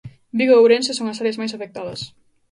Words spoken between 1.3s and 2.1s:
máis afectadas.